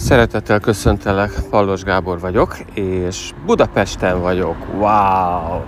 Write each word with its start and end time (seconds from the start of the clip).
Szeretettel 0.00 0.60
köszöntelek, 0.60 1.30
Pallos 1.50 1.82
Gábor 1.82 2.20
vagyok, 2.20 2.58
és 2.74 3.32
Budapesten 3.46 4.20
vagyok. 4.20 4.56
Wow! 4.78 5.60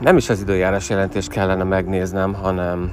Nem 0.00 0.16
is 0.16 0.28
az 0.28 0.40
időjárás 0.40 0.88
jelentést 0.88 1.28
kellene 1.28 1.64
megnéznem, 1.64 2.34
hanem 2.34 2.90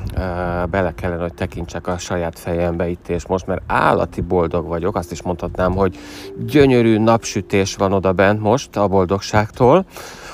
bele 0.69 0.93
kellene, 0.95 1.21
hogy 1.21 1.33
tekintsek 1.33 1.87
a 1.87 1.97
saját 1.97 2.39
fejembe 2.39 2.87
itt 2.87 3.07
és 3.07 3.27
most, 3.27 3.47
mert 3.47 3.61
állati 3.67 4.21
boldog 4.21 4.67
vagyok. 4.67 4.95
Azt 4.95 5.11
is 5.11 5.21
mondhatnám, 5.21 5.75
hogy 5.75 5.97
gyönyörű 6.45 6.99
napsütés 6.99 7.75
van 7.75 7.93
oda 7.93 8.11
bent 8.11 8.41
most 8.41 8.77
a 8.77 8.87
boldogságtól 8.87 9.85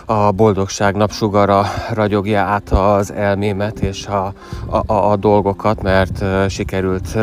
a 0.05 0.31
boldogság 0.31 0.95
napsugara 0.95 1.65
ragyogja 1.93 2.41
át 2.41 2.69
az 2.69 3.13
elmémet 3.13 3.79
és 3.79 4.07
a, 4.07 4.33
a, 4.65 4.93
a, 4.93 5.11
a 5.11 5.15
dolgokat, 5.15 5.81
mert 5.81 6.23
sikerült 6.49 7.17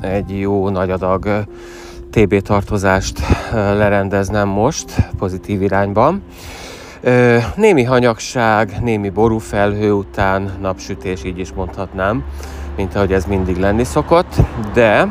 egy 0.00 0.40
jó 0.40 0.68
nagy 0.68 0.90
adag 0.90 1.44
TB 2.10 2.40
tartozást 2.40 3.20
lerendeznem 3.52 4.48
most 4.48 5.08
pozitív 5.18 5.62
irányban. 5.62 6.22
Némi 7.54 7.84
hanyagság, 7.84 8.76
némi 8.82 9.10
borúfelhő 9.10 9.92
után 9.92 10.52
napsütés, 10.60 11.24
így 11.24 11.38
is 11.38 11.52
mondhatnám, 11.52 12.24
mint 12.76 12.94
ahogy 12.94 13.12
ez 13.12 13.24
mindig 13.24 13.56
lenni 13.56 13.84
szokott, 13.84 14.34
de 14.72 15.08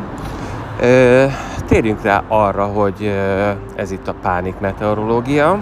térjünk 1.68 2.02
rá 2.02 2.24
arra, 2.28 2.66
hogy 2.66 3.14
ez 3.76 3.92
itt 3.92 4.08
a 4.08 4.14
pánik 4.22 4.60
meteorológia, 4.60 5.60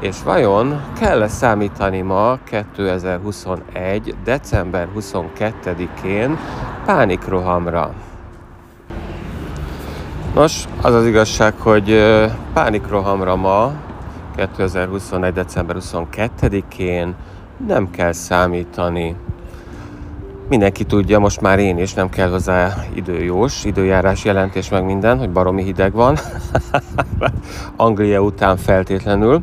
és 0.00 0.16
vajon 0.24 0.80
kell-e 1.00 1.28
számítani 1.28 2.00
ma 2.00 2.38
2021. 2.44 4.14
december 4.24 4.88
22-én 4.98 6.38
pánikrohamra? 6.84 7.90
Nos, 10.34 10.64
az 10.80 10.94
az 10.94 11.06
igazság, 11.06 11.54
hogy 11.58 12.02
pánikrohamra 12.52 13.36
ma 13.36 13.72
2021. 14.36 15.32
december 15.32 15.76
22-én 15.80 17.14
nem 17.66 17.90
kell 17.90 18.12
számítani. 18.12 19.16
Mindenki 20.48 20.84
tudja, 20.84 21.18
most 21.18 21.40
már 21.40 21.58
én 21.58 21.78
is, 21.78 21.94
nem 21.94 22.08
kell 22.08 22.30
hozzá 22.30 22.84
időjós, 22.94 23.64
időjárás 23.64 24.24
jelentés 24.24 24.68
meg 24.68 24.84
minden, 24.84 25.18
hogy 25.18 25.30
baromi 25.30 25.62
hideg 25.62 25.92
van. 25.92 26.16
Anglia 27.76 28.20
után 28.20 28.56
feltétlenül 28.56 29.42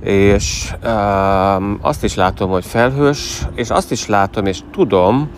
és 0.00 0.74
um, 0.84 1.78
azt 1.80 2.04
is 2.04 2.14
látom, 2.14 2.50
hogy 2.50 2.64
felhős, 2.64 3.46
és 3.54 3.70
azt 3.70 3.90
is 3.90 4.06
látom, 4.06 4.46
és 4.46 4.60
tudom, 4.72 5.30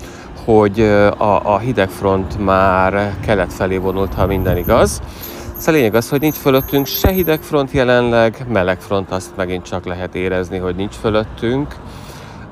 hogy 0.45 0.81
a, 1.19 1.53
a 1.55 1.59
hidegfront 1.59 2.45
már 2.45 3.15
kelet 3.21 3.53
felé 3.53 3.77
vonult, 3.77 4.15
ha 4.15 4.27
minden 4.27 4.57
igaz. 4.57 5.01
Szóval 5.63 5.81
lényeg 5.81 5.95
az, 5.95 6.09
hogy 6.09 6.21
nincs 6.21 6.37
fölöttünk 6.37 6.87
se 6.87 7.11
hidegfront 7.11 7.71
jelenleg, 7.71 8.47
melegfront 8.49 9.11
azt 9.11 9.37
megint 9.37 9.65
csak 9.65 9.85
lehet 9.85 10.15
érezni, 10.15 10.59
hogy 10.59 10.75
nincs 10.75 10.95
fölöttünk. 10.95 11.75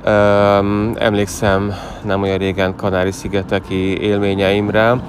Um, 0.07 0.93
emlékszem 0.99 1.75
nem 2.03 2.23
olyan 2.23 2.39
régen 2.39 2.77
Kanári-szigeteki 2.77 4.01
élményeimre. 4.01 5.01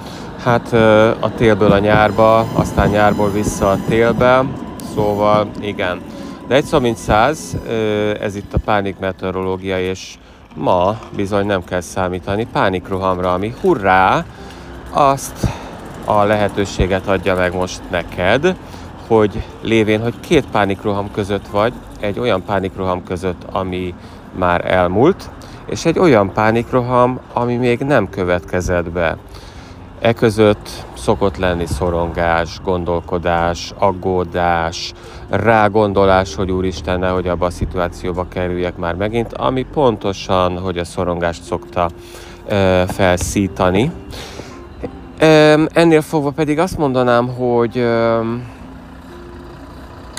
Hát 0.44 0.72
a 1.20 1.32
télből 1.36 1.72
a 1.72 1.78
nyárba, 1.78 2.38
aztán 2.38 2.88
nyárból 2.88 3.30
vissza 3.30 3.70
a 3.70 3.78
télbe, 3.88 4.44
szóval 4.94 5.50
igen. 5.60 6.00
De 6.48 6.54
egy 6.54 6.64
szó 6.64 6.78
mint 6.78 6.96
száz, 6.96 7.56
ez 8.20 8.36
itt 8.36 8.54
a 8.54 8.58
pánik 8.64 8.98
meteorológia, 8.98 9.80
és 9.80 10.14
ma 10.54 10.98
bizony 11.16 11.46
nem 11.46 11.64
kell 11.64 11.80
számítani 11.80 12.46
pánikrohamra, 12.52 13.32
ami 13.32 13.54
hurrá, 13.60 14.24
azt 14.90 15.46
a 16.04 16.24
lehetőséget 16.24 17.06
adja 17.06 17.34
meg 17.34 17.54
most 17.54 17.80
neked, 17.90 18.56
hogy 19.06 19.42
lévén, 19.62 20.02
hogy 20.02 20.14
két 20.20 20.46
pánikroham 20.46 21.10
között 21.10 21.46
vagy, 21.46 21.72
egy 22.00 22.18
olyan 22.18 22.44
pánikroham 22.44 23.04
között, 23.04 23.42
ami 23.52 23.94
már 24.38 24.72
elmúlt, 24.72 25.30
és 25.66 25.84
egy 25.84 25.98
olyan 25.98 26.32
pánikroham, 26.32 27.20
ami 27.32 27.56
még 27.56 27.78
nem 27.78 28.08
következett 28.08 28.90
be. 28.90 29.16
E 30.00 30.12
között 30.12 30.68
szokott 30.94 31.36
lenni 31.36 31.66
szorongás, 31.66 32.60
gondolkodás, 32.64 33.72
aggódás, 33.78 34.92
rágondolás, 35.28 36.34
hogy 36.34 36.50
úristen, 36.50 37.12
hogy 37.12 37.28
abba 37.28 37.46
a 37.46 37.50
szituációba 37.50 38.26
kerüljek 38.28 38.76
már 38.76 38.94
megint, 38.94 39.32
ami 39.32 39.66
pontosan, 39.72 40.58
hogy 40.58 40.78
a 40.78 40.84
szorongást 40.84 41.42
szokta 41.42 41.90
e, 42.48 42.86
felszítani. 42.86 43.90
Ennél 45.72 46.00
fogva 46.00 46.30
pedig 46.30 46.58
azt 46.58 46.78
mondanám, 46.78 47.28
hogy 47.28 47.86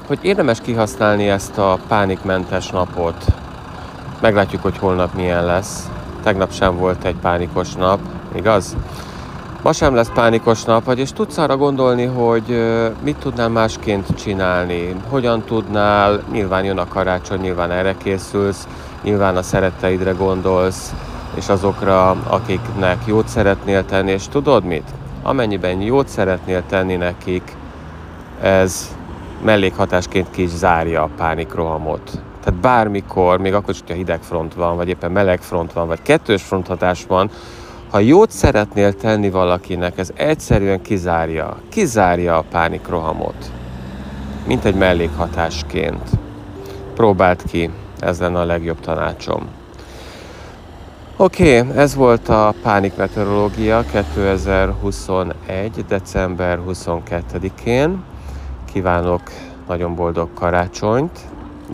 hogy 0.07 0.19
érdemes 0.21 0.61
kihasználni 0.61 1.29
ezt 1.29 1.57
a 1.57 1.77
pánikmentes 1.87 2.69
napot. 2.69 3.25
Meglátjuk, 4.21 4.61
hogy 4.61 4.77
holnap 4.77 5.13
milyen 5.13 5.45
lesz. 5.45 5.89
Tegnap 6.23 6.53
sem 6.53 6.77
volt 6.77 7.03
egy 7.03 7.15
pánikos 7.21 7.73
nap, 7.73 7.99
igaz? 8.35 8.75
Ma 9.61 9.73
sem 9.73 9.95
lesz 9.95 10.11
pánikos 10.13 10.63
nap, 10.63 10.83
vagyis 10.83 11.11
tudsz 11.11 11.37
arra 11.37 11.57
gondolni, 11.57 12.05
hogy 12.05 12.63
mit 13.03 13.17
tudnál 13.17 13.49
másként 13.49 14.07
csinálni, 14.15 14.95
hogyan 15.09 15.41
tudnál, 15.41 16.23
nyilván 16.31 16.63
jön 16.63 16.77
a 16.77 16.87
karácsony, 16.87 17.39
nyilván 17.39 17.71
erre 17.71 17.95
készülsz, 17.97 18.67
nyilván 19.01 19.37
a 19.37 19.41
szeretteidre 19.41 20.11
gondolsz, 20.11 20.93
és 21.35 21.49
azokra, 21.49 22.09
akiknek 22.09 22.97
jót 23.05 23.27
szeretnél 23.27 23.85
tenni, 23.85 24.11
és 24.11 24.27
tudod 24.27 24.63
mit? 24.63 24.89
Amennyiben 25.21 25.81
jót 25.81 26.07
szeretnél 26.07 26.63
tenni 26.67 26.95
nekik, 26.95 27.55
ez 28.41 28.95
mellékhatásként 29.43 30.29
ki 30.31 30.41
is 30.41 30.49
zárja 30.49 31.03
a 31.03 31.09
pánikrohamot. 31.17 32.21
Tehát 32.43 32.59
bármikor, 32.59 33.39
még 33.39 33.53
akkor 33.53 33.69
is, 33.69 33.79
hogyha 33.79 33.95
hideg 33.95 34.21
front 34.21 34.53
van, 34.53 34.75
vagy 34.75 34.87
éppen 34.87 35.11
meleg 35.11 35.41
front 35.41 35.73
van, 35.73 35.87
vagy 35.87 36.01
kettős 36.01 36.43
fronthatás 36.43 37.05
van, 37.07 37.29
ha 37.91 37.99
jót 37.99 38.31
szeretnél 38.31 38.93
tenni 38.93 39.29
valakinek, 39.29 39.97
ez 39.97 40.11
egyszerűen 40.15 40.81
kizárja, 40.81 41.57
kizárja 41.69 42.37
a 42.37 42.45
pánikrohamot, 42.51 43.51
mint 44.47 44.65
egy 44.65 44.75
mellékhatásként. 44.75 46.09
Próbáld 46.93 47.43
ki, 47.43 47.69
ez 47.99 48.19
lenne 48.19 48.39
a 48.39 48.45
legjobb 48.45 48.79
tanácsom. 48.79 49.47
Oké, 51.17 51.59
okay, 51.59 51.77
ez 51.77 51.95
volt 51.95 52.29
a 52.29 52.53
Pánik 52.61 52.95
Meteorológia 52.95 53.83
2021. 53.91 55.85
december 55.87 56.59
22-én. 56.67 58.03
Kívánok 58.71 59.21
nagyon 59.67 59.95
boldog 59.95 60.29
karácsonyt, 60.33 61.19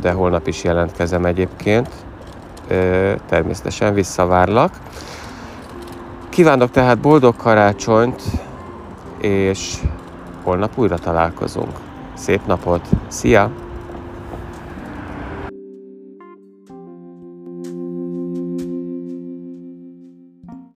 de 0.02 0.12
holnap 0.12 0.48
is 0.48 0.64
jelentkezem 0.64 1.26
egyébként. 1.26 1.90
Természetesen 3.30 3.94
visszavárlak. 3.94 4.72
Kívánok 6.30 6.72
tehát 6.72 7.00
boldog 7.00 7.36
karácsonyt, 7.36 8.22
és 9.18 9.76
holnap 10.44 10.78
újra 10.78 10.98
találkozunk. 10.98 11.72
Szép 12.14 12.46
napot! 12.46 12.88
Szia! 13.08 13.52